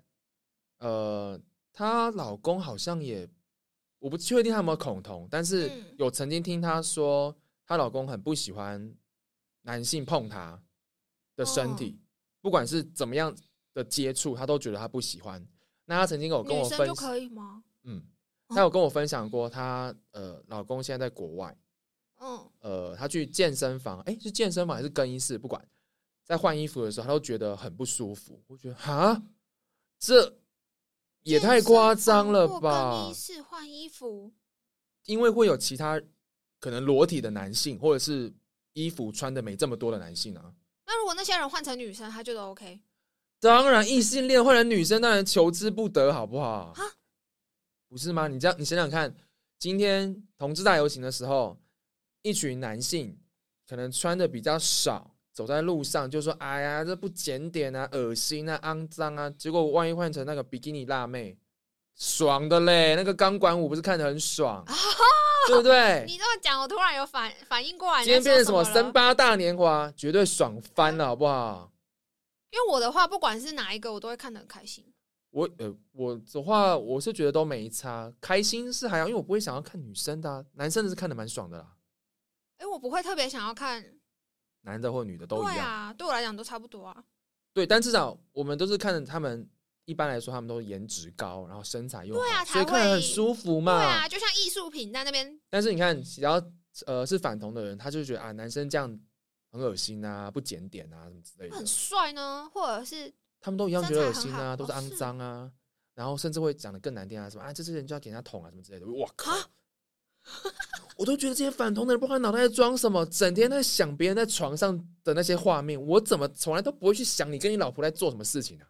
[0.78, 1.40] 呃，
[1.72, 3.28] 她老公好像也，
[3.98, 5.94] 我不确定他有没有恐同，但是嗯。
[5.98, 8.94] 有曾经听她说，她老公很不喜欢
[9.62, 10.60] 男性碰她
[11.36, 12.00] 的身体，
[12.40, 13.34] 不管是怎么样
[13.78, 15.46] 的接触，他都觉得他不喜欢。
[15.84, 17.62] 那他曾经有跟我分享，可以吗？
[17.84, 18.02] 嗯，
[18.48, 21.56] 哦她有跟我分享过，她呃老公现在在国外，
[22.20, 25.38] 嗯，呃，他去健身房，哎、是健身房还是更衣室？
[25.38, 25.66] 不管，
[26.24, 28.42] 在换衣服的时候，他都觉得很不舒服。
[28.48, 29.22] 我觉得哈，
[29.98, 30.36] 这
[31.22, 33.14] 也太夸张了吧更衣！
[33.14, 34.32] 室换衣服，
[35.04, 36.00] 因为会有其他
[36.60, 38.30] 可能裸体的男性，或者是
[38.74, 40.52] 衣服穿的没这么多的男性啊。
[40.84, 42.80] 那如果那些人换成女生，他觉得 OK
[43.40, 46.74] 当然，异性恋换成女生，当然求之不得，好不好啊？
[47.88, 48.28] 不是吗？
[48.28, 49.14] 你这样，你想想看，
[49.58, 51.56] 今天同志大游行的时候，
[52.22, 53.16] 一群男性
[53.68, 61.38] 可能穿的比较少，走在路上就说：“哎呀，这不检点啊，恶心啊，肮脏啊！”结果万一换成那个比基尼辣妹，
[61.96, 62.94] 爽的嘞！
[62.98, 64.64] 那个钢管舞不是看得很爽，
[65.46, 66.04] 对不对？
[66.06, 68.92] 你这么讲，我突然有反反应过来，今天变成什么森森？
[68.92, 71.72] 巴大年华，绝对爽翻了，好不好？
[72.50, 74.84] 因为我的话，不管是哪一个，我都会看得很开心。
[75.30, 81.76] 我呃，我的话，我是觉得都没差，开心是还好，因为我不会想要看女生的、啊，男生的是看的蛮爽的啦，
[82.56, 83.84] 哎、我不会特别想要看，
[84.62, 85.54] 男的或女的都一样。
[85.54, 87.04] 对啊，对我来讲都差不多啊。
[87.52, 89.46] 对，但至少我们都是看着他们，
[89.84, 93.76] 一般来说他们都颜值高，然后身材又好，对啊所以看着很舒服嘛。
[93.76, 96.42] 对啊，就像艺术品在那边，但是你看，只要
[96.86, 98.98] 呃是反同的人，他就觉得啊，男生这样
[99.58, 105.50] 很恶心啊，不检点啊什么之类的很，帅呢，或者是他们都一样觉得恶心啊，都是肮脏啊，
[105.94, 108.86] 然后甚至会讲的更难听啊，什么啊，这些人就要给人家捅啊什么之类的。
[108.86, 109.32] 我靠！
[109.32, 109.38] 啊
[110.98, 118.66] 我都觉得这些反同的人不知道脑袋在装什么，整天在想别人在床上的那些画面，我怎么从来都不会去想你跟你老婆在做什么事情啊？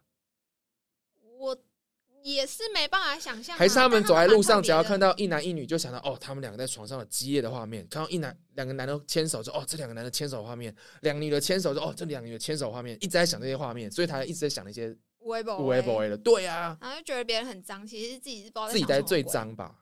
[2.21, 3.59] 我也是没办法想象啊。
[3.59, 16.17] 还是他们走在路上，只要看到一男一女，就想到哦，他们两个在床上的激烈的画面；看到一男两个男的牵手，就哦，这两个男的牵手画面；两个女的牵手，就哦，这两个女的牵手画面，一直在想这些画面，所以他一直在想那些微博无为不为的。
[16.17, 19.23] 对啊，然后就觉得别人很脏，其实自己是不知道自己在最。
[19.23, 19.75] 脏吧？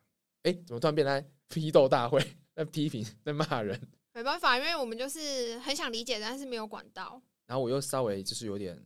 [0.43, 2.21] 哎，怎么突然变成在批斗大会，
[2.55, 3.79] 在批评，在骂人？
[4.13, 7.21] 没办法，因为我们就是很想理解，但是没有管道。
[7.45, 8.77] 然后我又稍微就是有点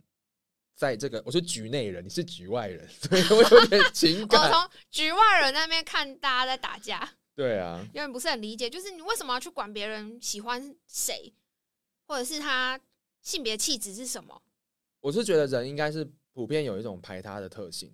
[0.82, 4.52] 在这个，我是局内人，你是局外人， 所以我有点情感我。
[4.52, 11.32] 从局外人那边看大家在打架，对啊，有点不是很理解，就是你为什么要去管别人喜欢谁，
[12.08, 12.80] 或者是他
[13.22, 14.42] 性别气质是什么？
[15.02, 17.94] 我是觉得人应该是普遍有一种排他的特性。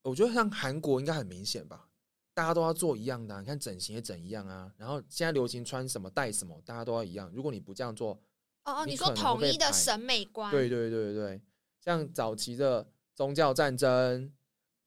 [0.00, 1.86] 我觉得像韩国应该很明显吧，
[2.32, 7.30] 大家都要做一样的啊、你看整形也整一样啊，然后现在流行穿什么戴什么，大家都要一样。
[7.34, 8.18] 如果你不这样做，
[8.64, 11.40] 哦哦，你你说统一的审美观，对对对对对，
[11.84, 14.32] 像早期的宗教战争、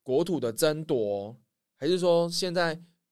[0.01, 1.37] 国土的争夺，
[1.75, 2.69] 还是说现在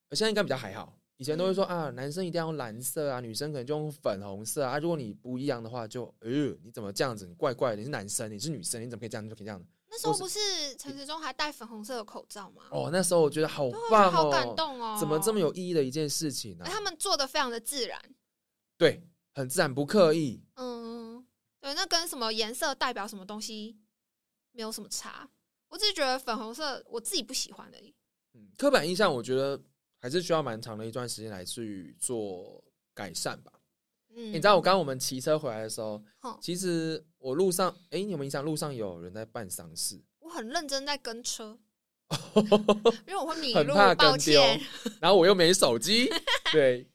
[0.08, 0.98] 呃现在应该比较还好。
[1.18, 4.78] 以前都会说啊，男生一定要用蓝色啊，女生可能就用粉红色啊。
[4.80, 6.28] 如果你不一样的话就，呃，
[6.64, 7.24] 你怎么这样子？
[7.26, 9.24] 你怪怪的，你是男生，你是女生，你怎么可以这样？
[9.24, 9.64] 你怎么可以这样？
[9.88, 10.38] 那那时候不是
[10.76, 12.64] 陈时中还戴粉红色的口罩吗？
[12.70, 14.96] 哦，那时候我觉得好棒哦，好感动哦！
[15.00, 17.98] 怎么这么有意义的一件事情呢、哎他们做的非常的自然，
[18.76, 20.42] 对，很自然，不刻意。
[20.56, 20.75] 嗯，
[21.66, 23.76] 对，那跟什么颜色代表什么东西
[24.52, 25.28] 没有什么差。
[25.68, 27.92] 我只是觉得粉红色我自己不喜欢而已。
[28.34, 29.60] 嗯，刻板印象我觉得
[29.98, 32.62] 还是需要蛮长的一段时间来去做
[32.94, 33.50] 改善吧。
[34.10, 38.44] 嗯，你知道我刚刚我们骑车回来的时候，哼其实我路上，哎、你有没有印象？
[38.44, 41.58] 路上有人在办丧事，我很认真在跟车，
[43.08, 44.60] 因为我会迷路很怕，抱跟丢歉。，
[45.00, 46.08] 然后我又没手机。
[46.52, 46.88] 对，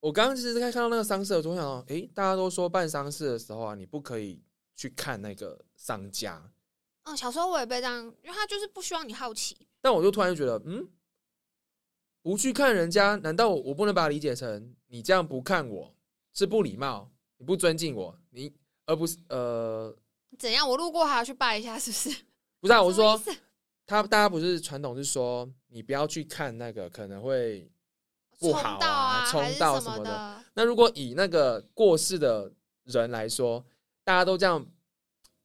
[0.00, 4.42] 我刚刚其实在看到那个丧事我想到，哎、大家都说办丧事的时候啊，你不可以
[4.74, 6.42] 去看那个商家，
[7.04, 9.66] 嗯，小时候我也被这样，因为他就是不希望你好奇。
[9.80, 10.88] 但我就突然就觉得，嗯，
[12.22, 15.94] 不去看人家，难道我不能把它理解成你这样不看我
[16.32, 18.52] 是不礼貌，你不尊敬我，你
[18.86, 19.94] 而不是呃，
[20.38, 20.68] 怎样？
[20.68, 22.24] 我路过还要去拜一下，是不是？
[22.60, 23.20] 不是啊，我说
[23.86, 27.70] 他大家不是传统是说你不要去看那个可能会
[28.40, 30.44] 不好冲到啊冲到什么的的。
[30.54, 32.50] 那如果以那个过世的
[32.84, 33.64] 人来说，
[34.02, 34.66] 大家都这样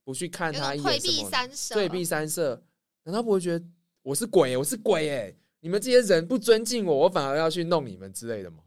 [0.04, 2.64] 不去看他一眼什么的，三舍，退避三舍，
[3.04, 3.66] 难道不会觉得
[4.02, 4.58] 我是鬼耶？
[4.58, 5.36] 我是鬼哎？
[5.60, 8.64] 你们这些人不尊敬我，我反而要去弄你们之类的吗？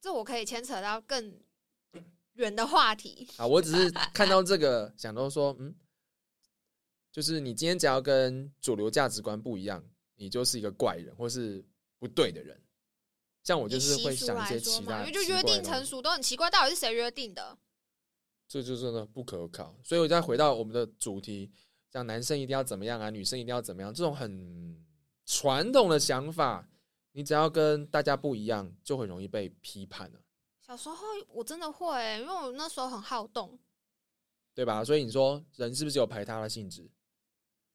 [0.00, 1.34] 这我可以牵扯到更
[2.34, 3.28] 远的话题。
[3.36, 5.74] 啊，我只是看到这个，想到说，嗯，
[7.10, 11.64] 就是你今天只要跟主流价值观不一样，你就是一个怪人，或是
[11.98, 12.60] 不对的人。
[13.46, 17.56] 像我就是会想一些来说嘛，其他因为就约定成熟，都很奇怪，到底是谁约定的？
[18.48, 19.78] 这就真的不可靠。
[19.84, 21.52] 所以我再回到我们的主题，
[21.92, 24.84] 像男生一定要怎么样啊，女生一定要怎么样，这种很
[25.24, 26.68] 传统的想法，
[27.12, 30.18] 你只要跟大家不一样，就很容易被批判了，
[30.60, 30.96] 小时候
[31.28, 33.56] 我真的会、因为我那时候很好动，
[34.56, 34.84] 对吧？
[34.84, 36.90] 所以你说人是不是有排他的性质？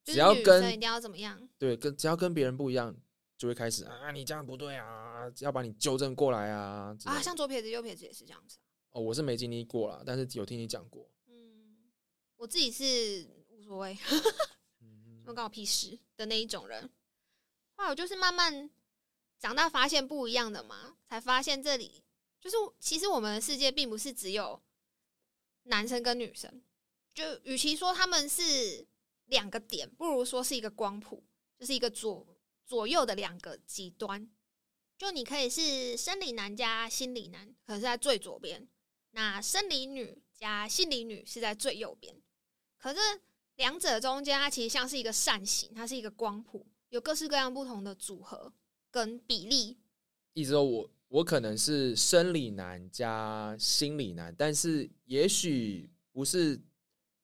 [0.04, 1.48] 只要跟生一定要怎么样？
[1.58, 2.94] 对，跟只要跟别人不一样，
[3.42, 6.96] 就会开始啊，你这样不对啊，要把你纠正过来啊。
[7.06, 8.70] 啊，像左撇子、右撇子也是这样子啊。
[8.92, 11.10] 哦，我是没经历过啦，但是有听你讲过。
[11.26, 11.90] 嗯，
[12.38, 13.98] 我自己是无所谓，
[14.80, 16.88] 嗯那关我屁事的那一种人。
[17.74, 18.70] 后来我就是慢慢
[19.40, 22.04] 长大，发现不一样的嘛，才发现这里
[22.40, 24.62] 就是其实我们的世界并不是只有
[25.64, 26.62] 男生跟女生，
[27.12, 28.86] 就与其说他们是
[29.26, 31.24] 两个点，不如说是一个光谱，
[31.58, 32.24] 就是一个左
[32.72, 34.30] 左右的两个极端。
[34.98, 38.62] 就你可以是生理男加心理男，可是在最左边；
[39.10, 42.16] 那生理女加心理女是在最右边。
[42.78, 43.00] 可是
[43.58, 48.54] 两者中间，它其实像是一个扇形，它是一个光谱，有各式各样不同的组合
[48.90, 49.78] 跟比例。
[50.32, 56.58] 意思说我我可能是生理男加心理男，但是也许不是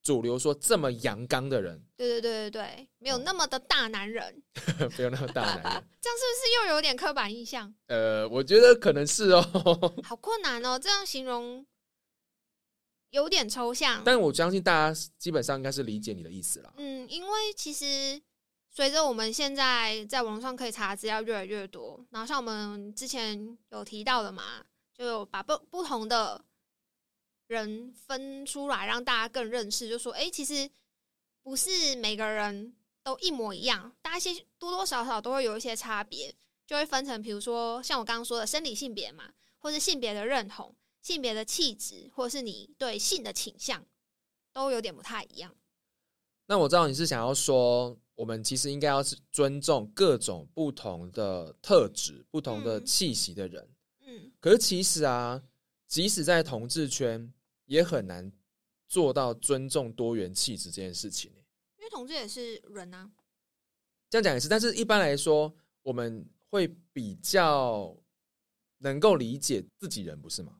[0.02, 4.42] 主流说这么阳刚的人，对对对对对，没有哦那么的大男人，
[4.96, 5.84] 没有那么大男人。
[6.00, 7.74] 这样是不是又有点刻板印象？
[7.88, 9.42] 呃，我觉得可能是哦，
[10.04, 11.66] 好困难哦，这样形容
[13.10, 14.02] 有点抽象。
[14.04, 16.72] 但我相信大家基本上应该是理解你的意思啦。
[16.78, 18.20] 嗯，因为其实
[18.70, 26.42] 随着我们现在在网络上可以查的资料越来越多，然后像我们之前有提到的嘛，就有把不不同的
[27.48, 30.70] 人分出来，让大家更认识，就说，哎、其实
[31.42, 36.34] 不是每个人都一模一样，大家些多多少少都会有一些差别，
[36.66, 43.84] 就会分成，比如说像我刚刚说的生理性别嘛，或是性别的认同、性别的气质，或是你对性的倾向，
[44.52, 45.54] 都有点不太一样。
[46.46, 53.68] 那我知道你是想要说，我们其实应该要是尊重各种不同的特质、不同的嗯气息的人。
[54.00, 55.42] 嗯，可是其实啊，
[55.86, 57.32] 即使在同志圈，
[57.68, 58.30] 也很难
[58.88, 61.38] 做到尊重多元气质这件事情、欸
[61.78, 63.08] 因为同志也是人啊。
[64.10, 67.96] 这样讲也是，但是一般来说，我们会比较
[68.78, 70.58] 能够理解自己人，不是吗？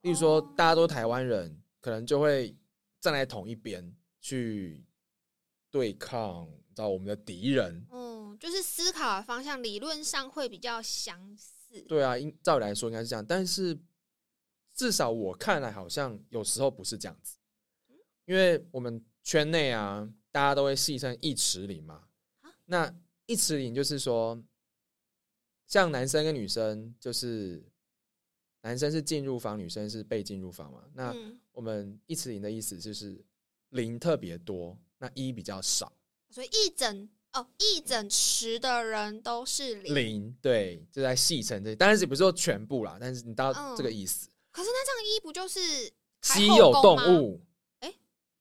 [0.00, 2.56] 例如说，哦大家都台湾人，可能就会
[3.00, 4.84] 站在同一边去
[5.70, 7.86] 对抗，你知道我们的敌人。
[7.90, 11.82] 嗯，就是思考的方向理论上会比较相似。
[11.82, 13.78] 对啊，应照理来说应该是这样，但是
[14.80, 17.36] 至少我看来好像有时候不是这样子，
[18.24, 22.06] 因为我们圈内啊，大家都会戏称一池零嘛
[22.40, 22.50] 啊。
[22.64, 22.90] 那
[23.26, 24.42] 一池零就是说，
[25.66, 27.62] 像男生跟女生，就是
[28.62, 30.82] 男生是进入房，女生是被进入房嘛。
[30.94, 33.22] 那嗯，我们一池零的意思就是
[33.68, 35.92] 零特别多，那一比较少。
[36.30, 39.94] 所以一整哦一整池的人都是零。
[39.94, 44.29] 零对，就在戏称这，当然是不是说全部啦，但是你到嗯这个意思。
[44.50, 45.60] 可是那这样一不就是
[46.22, 47.40] 稀有动物，
[47.80, 47.94] 诶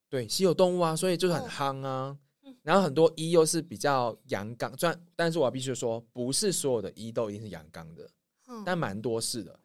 [0.10, 2.56] 对，稀有动物啊，所以就是很哦夯啊嗯。
[2.64, 8.10] 然后很多一又是比较阳刚，虽然但是我必须说，不是所有的一都一定是阳刚的，
[8.48, 9.60] 嗯但蛮多是的。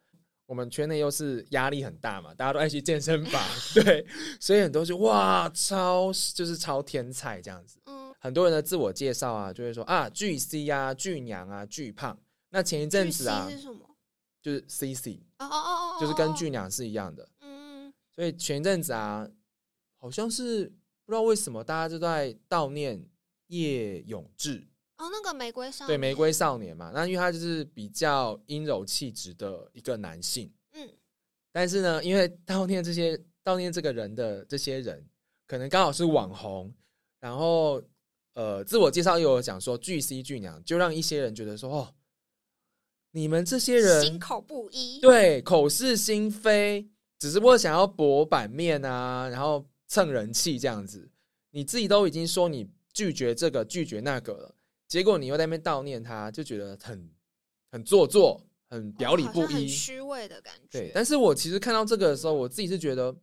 [0.46, 3.42] 我们圈内又是压力很大嘛，大家都爱去健身房，
[3.74, 4.06] 对，
[4.38, 7.80] 所以很多就哇超就是超天才这样子。
[7.86, 12.18] 嗯，很多人的自我介绍啊，就会说啊巨 C 啊、巨娘啊、巨胖。
[12.50, 13.93] 那前一阵子啊是什么？
[14.44, 17.26] 就是 CC，哦哦哦哦，就是跟哦巨娘是一样的。
[17.40, 19.26] 嗯，所以前一阵子啊，
[19.96, 20.66] 好像是
[21.06, 23.02] 不知道为什么大家就在悼念
[23.46, 24.62] 叶永志，
[24.98, 26.90] 哦，那个玫瑰少年对玫瑰少年嘛。
[26.94, 30.86] 那因为他就是比较阴柔气质的一个男性，嗯
[31.50, 35.02] 但是呢，因为悼念这些悼念这个人的这些人，
[35.46, 36.70] 可能刚好是网红，
[37.18, 37.82] 然后
[38.34, 41.94] 呃，自我介绍又有讲说巨 C 巨娘，就让一些人觉得说哦，
[43.14, 46.84] 你们这些人心口不一，对，口是心非，
[47.16, 51.08] 只是为了想要博版面啊，然后蹭人气这样子。
[51.50, 54.56] 你自己都已经说你拒绝这个拒绝那个了，
[54.88, 57.08] 结果你又在那边悼念他，就觉得很
[57.70, 59.68] 很做作，很表里不哦很一。
[59.68, 60.80] 虚伪的感觉。
[60.80, 63.14] 对，但是我其实看到这个的时候，我自己是觉得，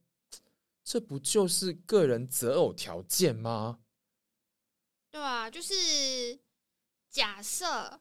[0.86, 3.80] 这不就是个人择偶条件吗？
[5.12, 5.74] 对啊，就是
[7.10, 8.00] 假设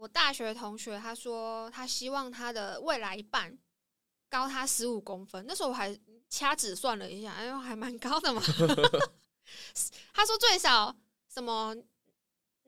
[0.00, 3.54] 我大学同学他说他希望他的未来一半
[4.30, 5.94] 高他十五公分，那时候我还
[6.30, 8.42] 掐指算了一下，哎呦，还蛮高的嘛。
[10.14, 10.96] 他说最少
[11.28, 11.76] 什么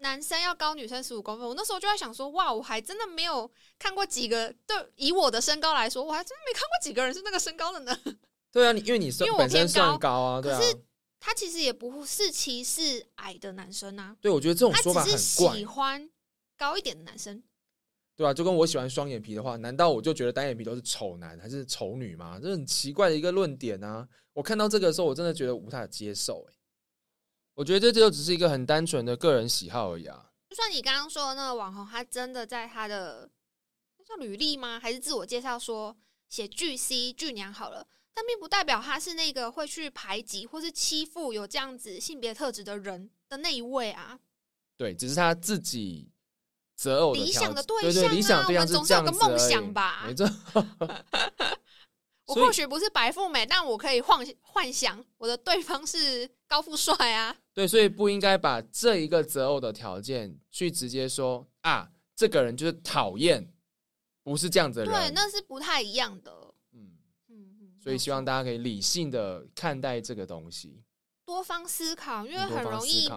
[0.01, 7.99] 男生要高女生十五公分，我那时候就在想说，哇，我还真的没有看过几个，对，以我的身高来说，我还真的没看过几个人是那个身高的呢。
[8.53, 10.76] 对啊，你因为你算因为我本身偏算高高啊，对啊可，是
[11.18, 16.11] 他其实也不是歧视矮的男生啊，对我觉得这种他说法很只是怪喜，欢
[16.62, 17.42] 高一点的男生。
[18.14, 22.38] 对啊，就跟我喜欢双眼皮的话，难道我就觉得单眼皮都是丑男还是丑女吗？
[22.40, 24.06] 这很奇怪的一个论点啊！
[24.32, 26.54] 我看到这个的时候，我真的觉得无法接受、欸。
[27.54, 30.30] 我觉得这就只是一个很单纯的个人喜好而已啊。
[30.50, 33.28] 就算你刚刚说的那个网红，他真的在他的
[33.98, 34.78] 那叫履历吗？
[34.78, 35.96] 还是自我介绍说
[36.28, 44.20] 写巨 C 巨娘好了，但并不代表他是那个会去排挤或是欺负有这样子性别特质的人的那一位啊。
[44.76, 46.11] 对，只是他自己
[46.76, 50.28] 择偶的理想的对对对，理象啊想对象我们总是有这样个梦想吧没错。
[52.26, 57.36] 我或许不是白富美，但我可以幻幻想我的对方是高富帅啊。
[57.52, 63.52] 对，所以不应该把这一个择偶的条件去直接说啊，这个人就是讨厌，
[64.22, 64.94] 不是这样子的人。
[64.94, 66.32] 对，那是不太一样的。
[66.72, 66.96] 嗯，
[67.28, 70.82] 嗯嗯，所以希望大大家可以理性的看待这个东西，
[71.26, 73.10] 多方思考，因为很容易，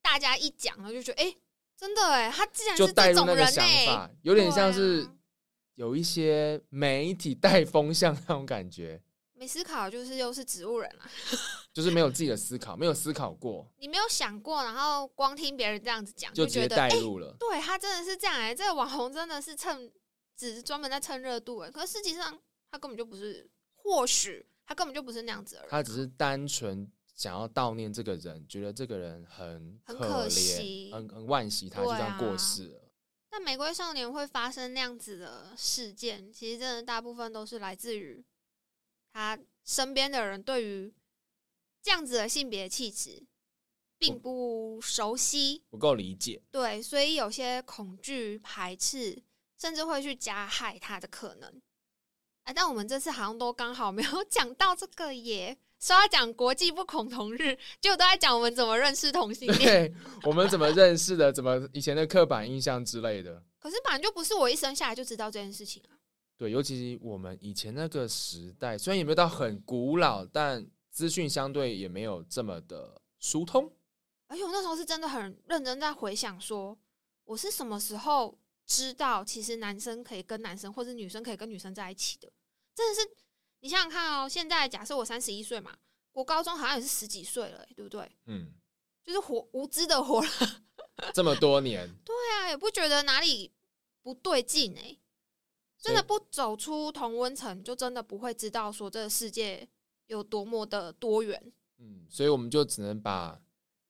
[0.00, 1.36] 大家一讲了就觉得，哎、
[1.82, 5.12] 真的哎，他既然就是那个想哎、法，有点像是啊。
[5.74, 9.02] 有一些媒体带风向那种感觉，
[9.32, 11.10] 没思考就是又是植物人啊，
[11.74, 17.34] 就是没有自己的思考，没有思考过，你没有想过，然后光听别人这样子讲，就直接觉得哎、带入了。
[17.40, 19.90] 对他真的是这样哎、这个网红真的是蹭，
[20.36, 22.38] 只是专门在蹭热度哎、可是实际上
[22.70, 26.88] 他根本就不是，或许他根本就不是那样子的人啊，他只是单纯
[27.22, 32.90] 想要悼念这个人，觉得这个人很很可怜，惜很很惋惜他就这样过世了。
[33.30, 38.24] 那玫瑰少年会发生那样子的事件，其实真的大部分都是来自于
[39.12, 40.92] 他身边的人对于
[41.80, 43.22] 这样子的性别气质
[43.98, 49.22] 并不熟悉，不够理解，对，所以有些恐惧、排斥，
[49.60, 51.62] 甚至会去加害他的可能。
[52.42, 55.56] 哎，但我们这次好像都刚好没有 讲到这个耶。
[55.82, 59.58] 说要讲国际不恐同日，就都在讲我们怎么认识同性恋。
[59.58, 63.42] 对我们怎么认识的，怎么以前的刻板印象之类的。
[63.58, 65.98] 可是本来就不是我一生下来就知道这件事情啊。
[66.36, 73.68] 对，尤其我们以前那个时代，虽然也没有到很古老，但资讯相对也没有这么的疏通。
[74.28, 76.78] 而且我那时候是真的很认真在回想说，
[77.24, 82.30] 我是什么时候知道其实男生可以跟男生，或者女生可以跟女生在一起的？
[82.74, 83.08] 真的是，
[83.62, 85.76] 你想想看哦，现在假设我三十一岁嘛，
[86.12, 88.10] 我高中好像也是十几岁了、欸对不对？
[88.26, 88.52] 嗯，
[89.04, 90.30] 就是活无知的活了，
[91.14, 93.52] 这么多年，对啊，也不觉得哪里
[94.02, 94.98] 不对劲哎、
[95.78, 99.68] 真的不走出同温层，就真的不会知道说这个世界
[100.08, 101.52] 有多么的多元。
[101.78, 103.40] 嗯，所以我们就只能把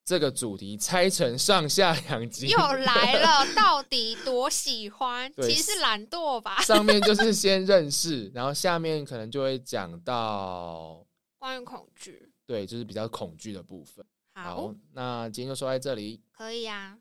[0.05, 2.47] 这个主题拆成上下两集。
[2.47, 5.31] 又来了， 到底多喜欢？
[5.35, 6.61] 其实是懒惰吧。
[6.63, 11.05] 上面就是先认识，然后下面可能就会讲到，
[11.39, 14.05] 关于恐惧，对，就是比较恐惧的部分。
[14.33, 16.21] 好，好，那今天就说在这里。
[16.31, 16.97] 可以啊。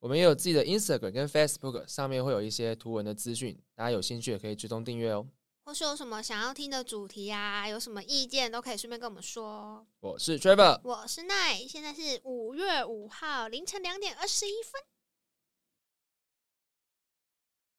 [0.00, 5.26] 我们也有自己的 Instagram 跟 Facebook，上面会有一些图文的资讯，大家有兴趣也可以追踪订阅哦。
[5.64, 9.86] 或是有什么想要听的主题啊，有什么意见都可以顺便跟我们说。
[10.00, 14.82] 我是 Trevor，我是奈，现在是五月五号凌晨两点二十一分。